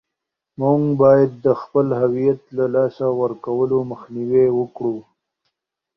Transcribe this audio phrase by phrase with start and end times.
[0.59, 4.95] موږ باید د خپل هویت له لاسه ورکولو مخنیوی وکړو.